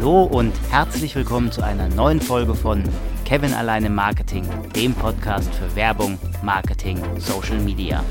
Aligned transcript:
Hallo 0.00 0.22
und 0.22 0.54
herzlich 0.70 1.16
willkommen 1.16 1.50
zu 1.50 1.60
einer 1.60 1.88
neuen 1.88 2.20
Folge 2.20 2.54
von 2.54 2.84
Kevin 3.24 3.52
alleine 3.52 3.90
Marketing, 3.90 4.46
dem 4.72 4.94
Podcast 4.94 5.52
für 5.52 5.74
Werbung, 5.74 6.20
Marketing, 6.40 7.02
Social 7.18 7.58
Media. 7.58 8.04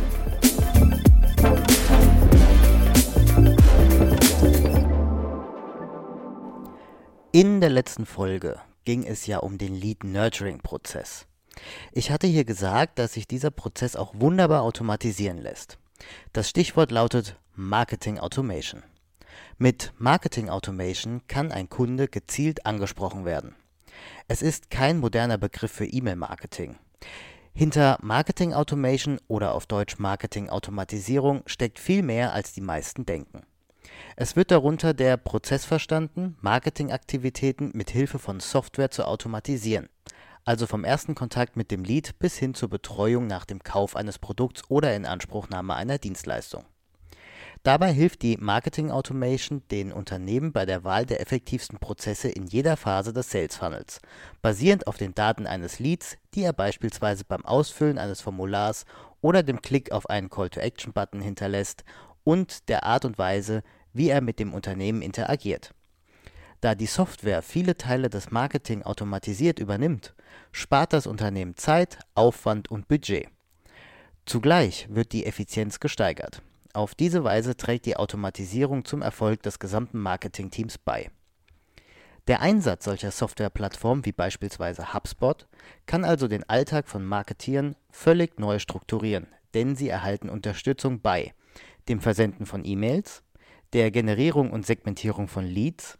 In 7.31 7.61
der 7.61 7.69
letzten 7.69 8.05
Folge 8.05 8.59
ging 8.83 9.05
es 9.05 9.25
ja 9.25 9.37
um 9.37 9.57
den 9.57 9.73
Lead 9.73 10.03
Nurturing 10.03 10.57
Prozess. 10.57 11.25
Ich 11.93 12.11
hatte 12.11 12.27
hier 12.27 12.43
gesagt, 12.43 12.99
dass 12.99 13.13
sich 13.13 13.29
dieser 13.29 13.49
Prozess 13.49 13.95
auch 13.95 14.13
wunderbar 14.13 14.63
automatisieren 14.63 15.37
lässt. 15.37 15.77
Das 16.33 16.49
Stichwort 16.49 16.91
lautet 16.91 17.37
Marketing 17.55 18.19
Automation. 18.19 18.83
Mit 19.57 19.93
Marketing 19.97 20.49
Automation 20.49 21.21
kann 21.27 21.51
ein 21.51 21.69
Kunde 21.69 22.07
gezielt 22.07 22.65
angesprochen 22.65 23.25
werden. 23.25 23.55
Es 24.27 24.41
ist 24.41 24.69
kein 24.69 24.99
moderner 24.99 25.37
Begriff 25.37 25.71
für 25.71 25.85
E-Mail-Marketing. 25.85 26.77
Hinter 27.53 27.97
Marketing 28.01 28.53
Automation 28.53 29.19
oder 29.27 29.55
auf 29.55 29.65
Deutsch 29.65 29.97
Marketing 29.97 30.49
Automatisierung 30.49 31.41
steckt 31.47 31.79
viel 31.79 32.03
mehr, 32.03 32.33
als 32.33 32.53
die 32.53 32.61
meisten 32.61 33.05
denken. 33.05 33.41
Es 34.15 34.35
wird 34.35 34.51
darunter 34.51 34.93
der 34.93 35.17
Prozess 35.17 35.65
verstanden, 35.65 36.37
Marketingaktivitäten 36.41 37.71
mit 37.73 37.89
Hilfe 37.89 38.19
von 38.19 38.39
Software 38.39 38.91
zu 38.91 39.05
automatisieren, 39.07 39.89
also 40.45 40.67
vom 40.67 40.83
ersten 40.83 41.15
Kontakt 41.15 41.57
mit 41.57 41.71
dem 41.71 41.83
Lead 41.83 42.19
bis 42.19 42.37
hin 42.37 42.53
zur 42.53 42.69
Betreuung 42.69 43.27
nach 43.27 43.45
dem 43.45 43.63
Kauf 43.63 43.95
eines 43.95 44.19
Produkts 44.19 44.61
oder 44.69 44.95
Inanspruchnahme 44.95 45.73
einer 45.73 45.97
Dienstleistung. 45.97 46.63
Dabei 47.67 47.91
hilft 47.91 48.21
die 48.21 48.37
Marketing 48.37 48.91
Automation 48.91 49.61
den 49.71 49.91
Unternehmen 49.91 50.53
bei 50.53 50.65
der 50.65 50.85
Wahl 50.85 51.05
der 51.05 51.19
effektivsten 51.19 51.79
Prozesse 51.79 52.29
in 52.29 52.47
jeder 52.47 52.77
Phase 52.77 53.11
des 53.11 53.29
Sales 53.29 53.57
Funnels, 53.57 53.99
basierend 54.41 54.87
auf 54.87 54.95
den 54.95 55.13
Daten 55.13 55.45
eines 55.45 55.77
Leads, 55.79 56.15
die 56.33 56.43
er 56.43 56.53
beispielsweise 56.53 57.25
beim 57.25 57.43
Ausfüllen 57.43 57.97
eines 57.97 58.21
Formulars 58.21 58.85
oder 59.19 59.43
dem 59.43 59.61
Klick 59.61 59.91
auf 59.91 60.09
einen 60.09 60.29
Call-to-Action-Button 60.29 61.19
hinterlässt 61.19 61.83
und 62.23 62.69
der 62.69 62.85
Art 62.85 63.03
und 63.03 63.17
Weise, 63.17 63.63
wie 63.91 64.07
er 64.07 64.21
mit 64.21 64.39
dem 64.39 64.53
Unternehmen 64.53 65.01
interagiert. 65.01 65.73
Da 66.61 66.73
die 66.73 66.85
Software 66.85 67.41
viele 67.41 67.75
Teile 67.75 68.09
des 68.09 68.31
Marketing 68.31 68.83
automatisiert 68.83 69.59
übernimmt, 69.59 70.15
spart 70.53 70.93
das 70.93 71.05
Unternehmen 71.05 71.57
Zeit, 71.57 71.99
Aufwand 72.15 72.71
und 72.71 72.87
Budget. 72.87 73.27
Zugleich 74.25 74.87
wird 74.89 75.11
die 75.11 75.25
Effizienz 75.25 75.81
gesteigert 75.81 76.41
auf 76.77 76.93
diese 76.93 77.23
Weise 77.23 77.57
trägt 77.57 77.87
die 77.87 77.97
Automatisierung 77.97 78.85
zum 78.85 79.01
Erfolg 79.01 79.41
des 79.41 79.57
gesamten 79.57 79.99
Marketingteams 79.99 80.77
bei. 80.77 81.09
Der 82.27 82.41
Einsatz 82.41 82.85
solcher 82.85 83.09
Softwareplattformen 83.09 84.05
wie 84.05 84.11
beispielsweise 84.11 84.93
HubSpot 84.93 85.47
kann 85.87 86.05
also 86.05 86.27
den 86.27 86.47
Alltag 86.47 86.87
von 86.87 87.03
Marketieren 87.03 87.75
völlig 87.89 88.39
neu 88.39 88.59
strukturieren, 88.59 89.27
denn 89.55 89.75
sie 89.75 89.89
erhalten 89.89 90.29
Unterstützung 90.29 91.01
bei 91.01 91.33
dem 91.89 91.99
Versenden 91.99 92.45
von 92.45 92.63
E-Mails, 92.63 93.23
der 93.73 93.89
Generierung 93.89 94.51
und 94.51 94.65
Segmentierung 94.65 95.27
von 95.27 95.45
Leads, 95.45 95.97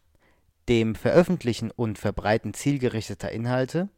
dem 0.70 0.94
Veröffentlichen 0.94 1.72
und 1.72 1.98
Verbreiten 1.98 2.54
zielgerichteter 2.54 3.32
Inhalte, 3.32 3.90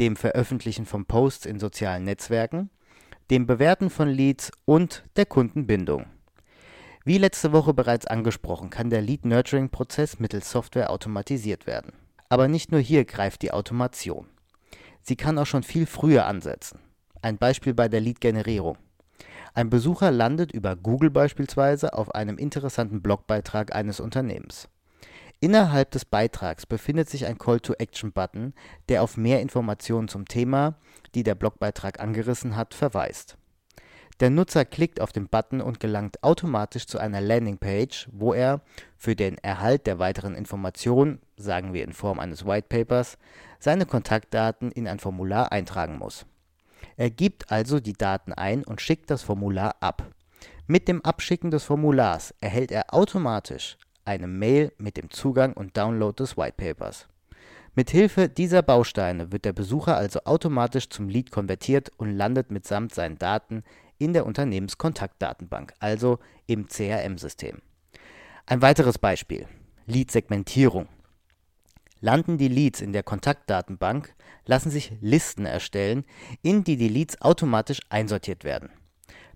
dem 0.00 0.16
Veröffentlichen 0.16 0.86
von 0.86 1.04
Posts 1.04 1.46
in 1.46 1.60
sozialen 1.60 2.04
Netzwerken 2.04 2.70
dem 3.30 3.46
Bewerten 3.46 3.90
von 3.90 4.08
Leads 4.08 4.50
und 4.64 5.04
der 5.16 5.26
Kundenbindung. 5.26 6.06
Wie 7.04 7.18
letzte 7.18 7.52
Woche 7.52 7.74
bereits 7.74 8.06
angesprochen, 8.06 8.70
kann 8.70 8.90
der 8.90 9.02
Lead-Nurturing-Prozess 9.02 10.18
mittels 10.18 10.50
Software 10.50 10.90
automatisiert 10.90 11.66
werden. 11.66 11.92
Aber 12.30 12.48
nicht 12.48 12.72
nur 12.72 12.80
hier 12.80 13.04
greift 13.04 13.42
die 13.42 13.52
Automation. 13.52 14.26
Sie 15.02 15.16
kann 15.16 15.38
auch 15.38 15.46
schon 15.46 15.62
viel 15.62 15.86
früher 15.86 16.26
ansetzen. 16.26 16.80
Ein 17.20 17.38
Beispiel 17.38 17.74
bei 17.74 17.88
der 17.88 18.00
Lead-Generierung. 18.00 18.78
Ein 19.54 19.70
Besucher 19.70 20.10
landet 20.10 20.52
über 20.52 20.76
Google 20.76 21.10
beispielsweise 21.10 21.92
auf 21.94 22.14
einem 22.14 22.38
interessanten 22.38 23.02
Blogbeitrag 23.02 23.74
eines 23.74 24.00
Unternehmens. 24.00 24.68
Innerhalb 25.40 25.92
des 25.92 26.04
Beitrags 26.04 26.66
befindet 26.66 27.08
sich 27.08 27.26
ein 27.26 27.38
Call-to-Action-Button, 27.38 28.54
der 28.88 29.04
auf 29.04 29.16
mehr 29.16 29.40
Informationen 29.40 30.08
zum 30.08 30.26
Thema, 30.26 30.74
die 31.14 31.22
der 31.22 31.36
Blogbeitrag 31.36 32.00
angerissen 32.00 32.56
hat, 32.56 32.74
verweist. 32.74 33.36
Der 34.18 34.30
Nutzer 34.30 34.64
klickt 34.64 35.00
auf 35.00 35.12
den 35.12 35.28
Button 35.28 35.60
und 35.60 35.78
gelangt 35.78 36.24
automatisch 36.24 36.86
zu 36.86 36.98
einer 36.98 37.20
Landingpage, 37.20 38.08
wo 38.10 38.34
er 38.34 38.62
für 38.96 39.14
den 39.14 39.38
Erhalt 39.38 39.86
der 39.86 40.00
weiteren 40.00 40.34
Informationen, 40.34 41.20
sagen 41.36 41.72
wir 41.72 41.84
in 41.84 41.92
Form 41.92 42.18
eines 42.18 42.44
Whitepapers, 42.44 43.16
seine 43.60 43.86
Kontaktdaten 43.86 44.72
in 44.72 44.88
ein 44.88 44.98
Formular 44.98 45.52
eintragen 45.52 45.98
muss. 45.98 46.26
Er 46.96 47.10
gibt 47.10 47.52
also 47.52 47.78
die 47.78 47.92
Daten 47.92 48.32
ein 48.32 48.64
und 48.64 48.80
schickt 48.80 49.08
das 49.08 49.22
Formular 49.22 49.76
ab. 49.78 50.02
Mit 50.66 50.88
dem 50.88 51.04
Abschicken 51.04 51.52
des 51.52 51.62
Formulars 51.62 52.34
erhält 52.40 52.72
er 52.72 52.92
automatisch 52.92 53.78
eine 54.08 54.26
Mail 54.26 54.72
mit 54.78 54.96
dem 54.96 55.10
Zugang 55.10 55.52
und 55.52 55.76
Download 55.76 56.16
des 56.16 56.36
Whitepapers. 56.36 57.06
Mithilfe 57.74 58.28
dieser 58.28 58.62
Bausteine 58.62 59.30
wird 59.30 59.44
der 59.44 59.52
Besucher 59.52 59.96
also 59.96 60.20
automatisch 60.24 60.88
zum 60.88 61.08
Lead 61.08 61.30
konvertiert 61.30 61.92
und 61.98 62.16
landet 62.16 62.50
mitsamt 62.50 62.94
seinen 62.94 63.18
Daten 63.18 63.62
in 63.98 64.14
der 64.14 64.26
Unternehmenskontaktdatenbank, 64.26 65.74
also 65.78 66.18
im 66.46 66.66
CRM-System. 66.66 67.58
Ein 68.46 68.62
weiteres 68.62 68.98
Beispiel: 68.98 69.46
Lead-Segmentierung. 69.86 70.88
Landen 72.00 72.38
die 72.38 72.48
Leads 72.48 72.80
in 72.80 72.92
der 72.92 73.02
Kontaktdatenbank, 73.02 74.14
lassen 74.46 74.70
sich 74.70 74.92
Listen 75.00 75.44
erstellen, 75.44 76.04
in 76.42 76.64
die 76.64 76.76
die 76.76 76.88
Leads 76.88 77.20
automatisch 77.20 77.80
einsortiert 77.90 78.44
werden. 78.44 78.70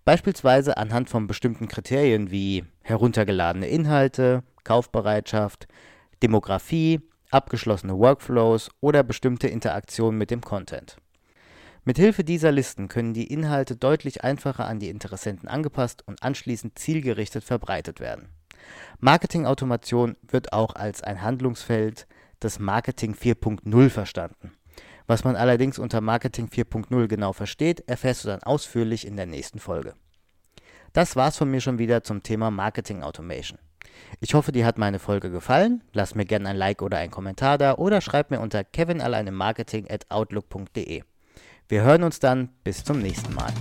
Beispielsweise 0.04 0.78
anhand 0.78 1.10
von 1.10 1.27
bestimmten 1.27 1.69
Kriterien 1.69 2.31
wie 2.31 2.65
heruntergeladene 2.83 3.69
Inhalte, 3.69 4.43
Kaufbereitschaft, 4.64 5.66
Demografie, 6.22 7.00
abgeschlossene 7.30 7.98
Workflows 7.98 8.70
oder 8.80 9.02
bestimmte 9.02 9.48
Interaktionen 9.48 10.18
mit 10.18 10.30
dem 10.30 10.40
Content. 10.40 10.96
Mithilfe 11.84 12.22
dieser 12.22 12.52
Listen 12.52 12.86
können 12.86 13.12
die 13.12 13.26
Inhalte 13.26 13.74
deutlich 13.74 14.22
einfacher 14.22 14.66
an 14.66 14.78
die 14.78 14.88
Interessenten 14.88 15.48
angepasst 15.48 16.06
und 16.06 16.22
anschließend 16.22 16.78
zielgerichtet 16.78 17.42
verbreitet 17.42 17.98
werden. 17.98 18.28
Marketingautomation 19.00 20.16
wird 20.22 20.52
auch 20.52 20.76
als 20.76 21.02
ein 21.02 21.22
Handlungsfeld 21.22 22.06
des 22.40 22.60
Marketing 22.60 23.14
4.0 23.14 23.90
verstanden. 23.90 24.52
Was 25.08 25.24
man 25.24 25.34
allerdings 25.34 25.80
unter 25.80 26.00
Marketing 26.00 26.46
4.0 26.46 27.08
genau 27.08 27.32
versteht, 27.32 27.80
erfährst 27.88 28.24
du 28.24 28.28
dann 28.28 28.42
ausführlich 28.44 29.04
in 29.04 29.16
der 29.16 29.26
nächsten 29.26 29.58
Folge. 29.58 29.94
Das 30.92 31.16
war's 31.16 31.36
von 31.36 31.50
mir 31.50 31.60
schon 31.60 31.78
wieder 31.78 32.04
zum 32.04 32.22
Thema 32.22 32.50
Marketing 32.50 33.02
Automation. 33.02 33.58
Ich 34.20 34.34
hoffe, 34.34 34.53
dir 34.53 34.66
hat 34.66 34.78
meine 34.78 34.98
Folge 34.98 35.31
gefallen. 35.31 35.82
Lass 35.93 36.15
mir 36.15 36.25
gerne 36.25 36.50
ein 36.50 36.56
Like 36.56 36.82
oder 36.82 36.98
einen 36.98 37.10
Kommentar 37.10 37.59
da 37.59 37.75
oder 37.75 38.00
schreib 38.00 38.31
mir 38.31 38.41
unter 38.41 38.65
kevinalleinemarketing 38.65 39.91
at 39.91 40.10
outlook.de. 40.10 41.03
Wir 41.69 41.82
hören 41.82 42.03
uns 42.03 42.19
dann. 42.19 42.50
Bis 42.65 42.84
zum 42.84 43.00
nächsten 43.00 43.34
Mal. 43.34 43.53